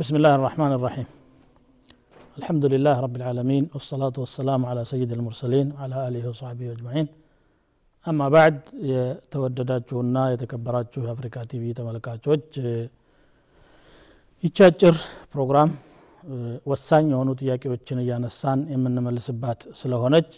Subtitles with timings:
[0.00, 1.06] بسم الله الرحمن الرحيم
[2.40, 7.06] الحمد لله رب العالمين والصلاة والسلام على سيد المرسلين وعلى آله وصحبه أجمعين
[8.06, 8.54] أما بعد
[8.90, 12.46] የተወደዳችሁና የተከበራችሁ የአፍሪካ ቲቪ ተመልካቾች
[14.44, 14.96] ይቺ አጭር
[15.34, 15.70] ፕሮግራም
[16.72, 20.30] ወሳኝ የሆኑ ጥያቄዎችን እያነሳን የምንመልስባት ስለሆነች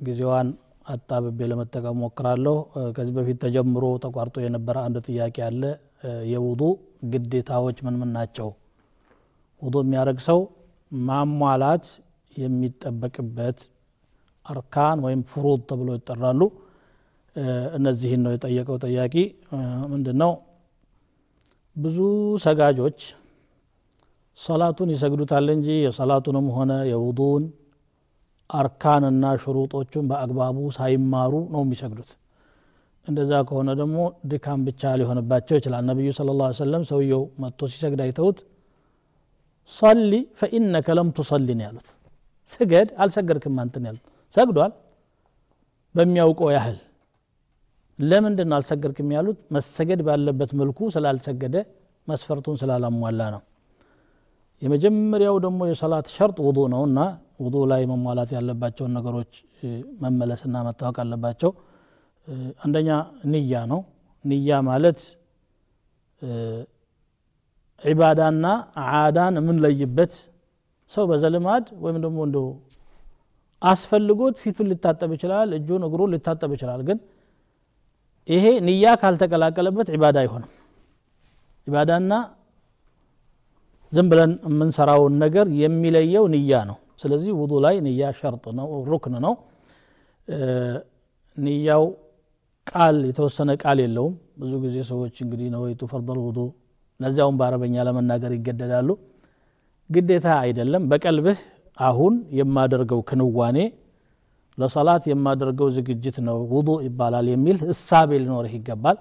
[0.00, 0.48] ጊዜዋን
[0.94, 2.56] አጣብቤ ለመጠቀም ሞክራለሁ
[2.96, 5.62] ከዚህ በፊት ተጀምሮ ተቋርጦ የነበረ አንድ ጥያቄ አለ
[6.31, 6.61] የውዱ
[7.11, 8.49] ግዴታዎች ምን ምን ናቸው?
[9.61, 10.39] ውዱ የሚያደርግ ሰው
[10.91, 11.85] ማሟላት
[12.33, 13.59] የሚጠበቅበት
[14.45, 16.41] አርካን ወይም ፍሩድ ተብሎ ይጠራሉ።
[17.77, 19.15] እነዚህን ነው የጠየቀው ጠያቂ።
[19.93, 20.31] ምንድን ነው
[21.75, 21.97] ብዙ
[22.43, 22.99] ሰጋጆች
[24.37, 27.43] ሰላቱን ይሰግዱታል እንጂ የሰላቱንም ሆነ የውዱን
[28.49, 32.11] አርካንና ሽሩጦቹን በአግባቡ ሳይማሩ ነው የሚሰግዱት
[33.07, 33.97] እንደዛ ከሆነ ደግሞ
[34.31, 38.39] ድካም ብቻ ሊሆንባቸው ይችላል። ነቢዩ ስለ ላ ሰለም ሰውየው መጥቶ ሲሰግድ አይተውት
[39.71, 41.87] ሰሊ ፈኢነከ ለም ቱሰሊ ያሉት።
[42.49, 44.03] ስገድ አልሰገድክም አንትን ያሉት።
[44.35, 44.71] ሰግዷል?
[45.95, 46.77] በሚያውቀው ያህል።
[47.99, 49.37] ለምንድን ነው አልሰገድክም ያሉት?
[49.55, 51.55] መሰገድ ባለበት መልኩ ስላልሰገደ
[52.07, 53.41] መስፈርቱን ስላላሟላ ነው።
[54.61, 56.99] የመጀመሪያው ደግሞ የሰላት ሸርጥ ውዱ ነው እና
[57.43, 59.31] ውዱ ላይ መሟላት ያለባቸውን ነገሮች
[60.03, 61.51] መመለስና መታወቅ አለባቸው
[62.63, 62.89] አንደኛ
[63.31, 63.81] ንያ ነው።
[64.25, 64.99] ንያ ማለት
[67.83, 68.45] ዒባዳና
[68.91, 70.13] ዓዳን የምንለይበት
[70.91, 72.37] ሰው በዘልማድ ወይም ደግሞ እንደ
[73.61, 76.97] አስፈልጎት ፊቱን ሊታጠብ ይችላል እጁን እግሩን ሊታጠብ ይችላል። ግን
[78.27, 80.51] ይሄ ንያ ካልተቀላቀለበት ዒባዳ አይሆንም።
[81.67, 82.13] ዒባዳና
[83.91, 89.33] ዝም ብለን የምንሰራውን ነገር የሚለየው ንያ ነው። ስለዚህ ውዱ ላይ ንያ ሸርጥ ነው ሩክን ነው።
[91.37, 91.83] ንያው
[92.67, 96.39] ቃል የተወሰነ ቃል የለውም። ብዙ ጊዜ ሰዎች እንግዲህ ነወይቱ ፈርደል ውዱ
[96.99, 98.89] ለዚያውም በአረበኛ ለመናገር ይገደዳሉ።
[99.89, 101.39] ግዴታ አይደለም። በቀልብህ
[101.77, 103.57] አሁን የማደርገው ክንዋኔ
[104.57, 108.97] ለሰላት የማደርገው ዝግጅት ነው ውዱ ይባላል የሚል እሳቤ ሊኖርህ ይገባል።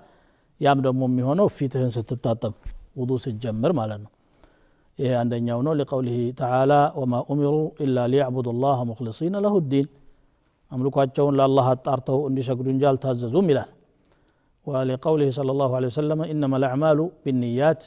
[0.60, 2.52] ያም ደግሞ የሚሆነው ፊትህን ስትታጠብ
[2.96, 4.10] ውዱ ስትጀምር ማለት ነው።
[4.98, 9.86] ይሄ አንደኛው ነው። ሊቀውሊህ ተዓላ ወማ ኡሚሩ ኢላ ሊያዕቡዱ ላህ ሙክልሲነ ለሁ ዲን
[10.72, 13.70] አምልኳቸውን ለአላህ አጣርተው እንዲሰግዱ እንጂ አልታዘዙም ይላል።
[14.66, 17.82] ወሊቀውሊህ صለ ላሁ ወሰለም ኢነማ ልአዕማሉ ቢንያት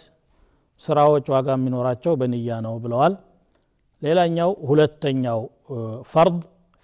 [0.83, 3.13] ስራዎች ዋጋ የሚኖራቸው በንያ ነው ብለዋል።
[4.01, 5.39] ሌላኛው ሁለተኛው
[6.11, 6.39] ፈርድ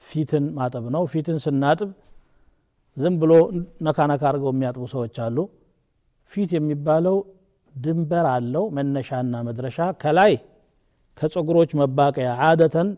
[0.08, 1.90] ፊትን ማጠብ ነው። ፊትን ስናጥብ
[2.98, 3.34] ዝም ብሎ
[3.86, 5.38] ነካነካ አድርገው የሚያጥቡ ሰዎች አሉ።
[6.32, 7.18] ፊት የሚባለው
[7.76, 10.34] ድንበር አለው መነሻና መድረሻ። ከላይ
[11.18, 12.90] ከፀጉሮች መባቀያ አደተን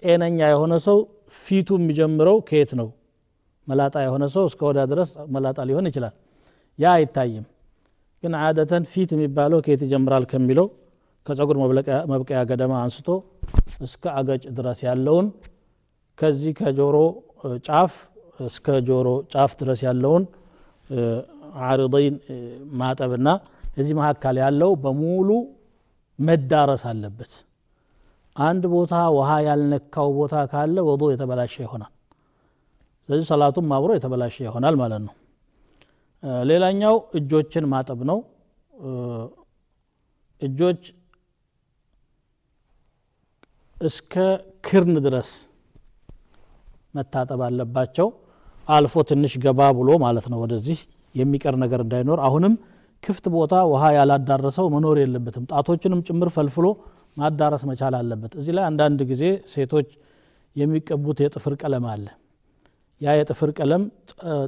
[0.00, 0.98] ጤነኛ የሆነ ሰው
[1.34, 2.88] ፊቱ የሚጀምረው ከየት ነው?
[3.68, 6.14] መላጣ የሆነ ሰው እስከ ወዳ ድረስ መላጣ ሊሆን ይችላል።
[6.78, 7.44] ያ አይታይም።
[8.22, 10.66] ግን አደተን ፊት የሚባለው ከየት ይጀምራል ከሚለው
[11.26, 11.56] ከፀጉር
[12.12, 13.08] መብቀያ ገደማ አንስቶ
[13.86, 15.26] እስከ አገጭ ድረስ ያለውን
[16.18, 16.96] ከዚህ ከጆሮ
[17.66, 17.92] ጫፍ
[18.40, 20.24] እስከ ጆሮ ጫፍ ድረስ ያለውን
[21.68, 22.14] አርضይን
[22.80, 23.28] ማጠብና
[23.76, 25.28] እዚህ መካከል ያለው በሙሉ
[26.18, 27.32] መዳረስ አለበት
[28.40, 31.92] አንድ ቦታ ውሃ ያልነካው ቦታ ካለ ወዶ የተበላሸ ይሆናል።
[33.08, 35.14] ስለዚህ ሰላቱም አብሮ የተበላሸ ይሆናል ማለት ነው።
[36.50, 38.18] ሌላኛው እጆችን ማጠብ ነው።
[40.40, 40.82] እጆች
[43.76, 44.14] እስከ
[44.66, 45.30] ክርን ድረስ
[46.94, 48.08] መታጠብ አለባቸው።
[48.68, 50.78] አልፎ ትንሽ ገባ ብሎ ማለት ነው ወደዚህ
[51.14, 52.54] የሚቀር ነገር እንዳይኖር። አሁንም
[53.02, 56.66] ክፍት ቦታ ውሃ ያላዳረሰው መኖር የለበትም። ጣቶችንም ጭምር ፈልፍሎ
[57.16, 59.22] ማዳረስ መቻል አለበት። እዚህ ላይ አንዳንድ ጊዜ
[59.52, 59.88] ሴቶች
[60.56, 62.06] የሚቀቡት የጥፍር ቀለም አለ።
[63.00, 63.82] ያ የጥፍር ቀለም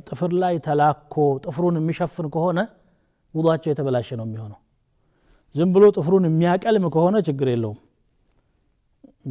[0.08, 1.14] ጥፍር ላይ ተላኮ
[1.44, 2.60] ጥፍሩን የሚሸፍን ከሆነ
[3.34, 4.58] ውዷቸው የተበላሸ ነው የሚሆነው።
[5.54, 7.78] ዝም ብሎ ጥፍሩን የሚያቀልም ከሆነ ችግር የለውም።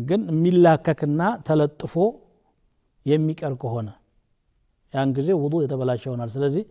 [0.01, 1.93] ግን የሚላከክና ተለጥፎ
[3.05, 3.89] የሚቀር ከሆነ
[4.93, 6.63] ያን ጊዜ ውዱ የተበላሸ ይሆናል። ስለዚህ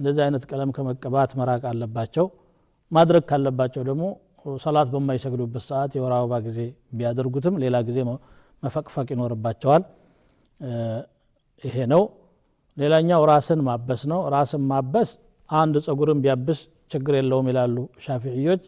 [0.00, 2.26] እንደዚህ አይነት ቀለም ከመቀባት መራቅ አለባቸው።
[2.92, 4.04] ማድረግ ካለባቸው ደግሞ
[4.60, 6.58] ሰላት በማይሰግዱበት ሰዓት የወር አበባ ጊዜ
[6.98, 7.98] ቢያደርጉትም ሌላ ጊዜ
[8.62, 9.82] መፈቅፈቅ ይኖርባቸዋል።
[11.62, 12.02] ይሄ ነው።
[12.76, 15.10] ሌላኛው ራስን ማበስ ነው። ራስን ማበስ
[15.50, 16.60] አንድ ጸጉርን ቢያብስ
[16.90, 18.62] ችግር የለውም ይላሉ ሻፊዕዮች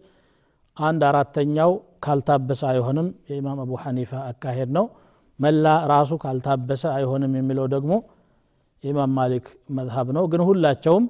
[0.77, 1.71] አንድ አራተኛው
[2.05, 4.87] ካልታበሰ አይሆንም የኢማም አቡ ሐኒፋ አካሄድ ነው።
[5.39, 7.93] መላ ራሱ ካልታበሰ አይሆንም የሚለው ደግሞ
[8.85, 9.47] የኢማም ማሊክ
[9.79, 11.05] መዝሀብ ነው። ግን ሁላቸውም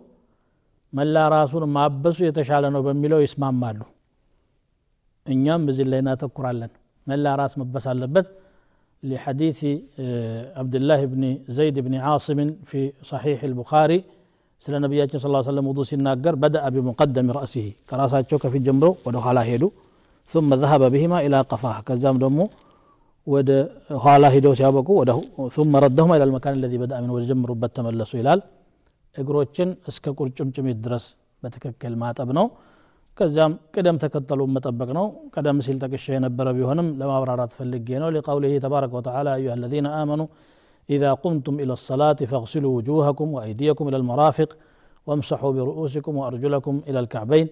[0.93, 3.81] መላ ራሱን ማበሱ የተሻለ ነው በሚለው ይስማማሉ
[5.26, 6.72] እኛም በዚህ ላይ እናተኩራለን
[7.08, 8.28] መላ ራስ መበስ አለበት
[9.04, 9.62] لحديث
[10.60, 11.24] عبد الله بن
[11.58, 12.40] زيد بن عاصم
[12.70, 12.80] في
[13.12, 14.00] صحيح البخاري
[14.66, 19.64] ስለ ነቢያችን ስ ሰለም ውዱ ሲናገር በደአ ቢሙቀደሚ ረእሲህ ከራሳቸው ከፊት ጀምሮ ወደ ኋላ ሄዱ
[20.30, 22.40] ثم ذهب بهما إلى قفاه ከዛም ደግሞ
[23.28, 23.50] ወደ
[24.04, 24.90] ኋላ ሂደው ሲያበቁ
[25.56, 28.40] ثم ردهما إلى المكان الذي بدأ منه ወደ ጀምሩበት ተመለሱ ይላል
[29.16, 31.06] እግሮችን እስከ ቁርጭምጭሚት ድረስ
[31.44, 32.46] በትክክል ማጠብ ነው
[33.18, 38.92] ከዚያም ቅደም ተከተሉን መጠበቅ ነው ቀደም ሲል ጠቅሻ የነበረ ቢሆንም ለማብራራት ፈልጌ ነው لقوله تبارك
[38.98, 40.28] وتعالى أيها الذين آمنوا
[40.90, 44.50] إذا قمتم إلى الصلاة فاغسلوا وجوهكم وأيديكم إلى المرافق
[45.08, 47.48] وامسحوا برؤوسكم وأرجلكم إلى الكعبين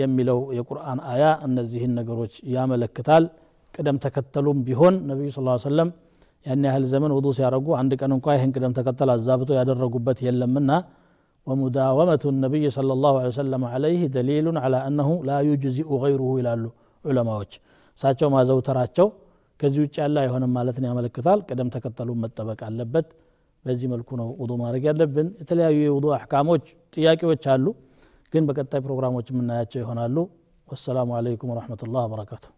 [0.00, 3.24] የሚለው የቁርአን አያ እነዚህን ነገሮች ያመለክታል
[3.74, 5.88] ቅደም ተከተሉም ቢሆን ነቢዩ ስ ሰለም
[6.46, 10.70] ያን ያህል ዘመን ውዱ ሲያደረጉ አንድ ቀን እንኳ ይህን ቅደም ተከተል አዛብቶ ያደረጉበት የለምና
[11.48, 16.64] ومداومة النبي صلى الله عليه وسلم عليه دليل على أنه لا يجزئ غيره ይላሉ
[17.04, 17.52] ዑለማዎች
[17.98, 19.06] እሳቸው ማዘውተራቸው
[19.60, 23.08] ከዚህ ውጭ ያለ አይሆንም ማለትን ያመለክታል ቅደም ተከተሉ መጠበቅ አለበት
[23.64, 26.64] በዚህ መልኩ ነው ውዱ ማድረግ ያለብን የተለያዩ የውዱ አሕካሞች
[26.96, 27.66] ጥያቄዎች አሉ
[28.32, 30.16] ግን በቀጣይ ፕሮግራሞች የምናያቸው ይሆናሉ
[30.68, 32.52] ወሰላሙ አለይኩም ወረሕመቱላህ ወበረካቱሁ